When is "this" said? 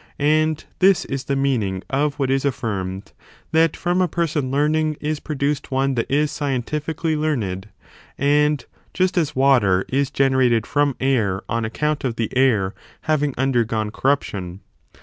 0.79-1.05